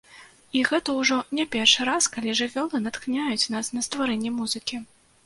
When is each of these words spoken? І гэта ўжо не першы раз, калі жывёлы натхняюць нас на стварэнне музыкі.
І 0.59 0.61
гэта 0.69 0.93
ўжо 0.99 1.17
не 1.39 1.43
першы 1.55 1.85
раз, 1.89 2.07
калі 2.15 2.33
жывёлы 2.39 2.81
натхняюць 2.87 3.49
нас 3.57 3.71
на 3.77 3.85
стварэнне 3.89 4.31
музыкі. 4.39 4.81